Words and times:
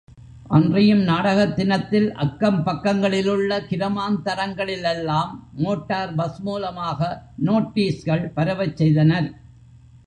அன்றியும் 0.47 1.01
நாடகத் 1.01 1.55
தினத்தில் 1.55 2.13
அக்கம் 2.15 2.65
பக்கங்களிலுள்ள 2.65 3.59
கிராமாந்தரங்களிலெல்லாம், 3.69 5.31
மோட்டார் 5.53 6.15
பஸ் 6.15 6.41
மூலமாக 6.41 7.11
நோட்டீஸ்கள் 7.45 8.31
பரவச் 8.33 8.77
செய்தனர். 8.77 9.29